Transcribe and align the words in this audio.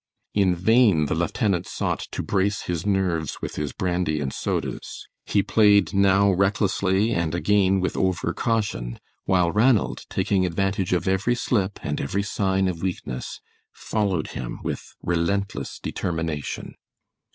In 0.33 0.55
vain 0.55 1.05
the 1.05 1.13
lieutenant 1.13 1.67
sought 1.67 2.07
to 2.09 2.23
brace 2.23 2.63
his 2.63 2.87
nerves 2.87 3.39
with 3.39 3.55
his 3.55 3.71
brandy 3.71 4.19
and 4.19 4.33
sodas. 4.33 5.05
He 5.27 5.43
played 5.43 5.93
now 5.93 6.31
recklessly 6.31 7.11
and 7.11 7.35
again 7.35 7.79
with 7.79 7.95
over 7.95 8.33
caution, 8.33 8.97
while 9.25 9.51
Ranald, 9.51 10.05
taking 10.09 10.43
advantage 10.43 10.91
of 10.91 11.07
every 11.07 11.35
slip 11.35 11.77
and 11.83 12.01
every 12.01 12.23
sign 12.23 12.67
of 12.67 12.81
weakness, 12.81 13.41
followed 13.73 14.29
him 14.29 14.57
with 14.63 14.95
relentless 15.03 15.77
determination. 15.79 16.73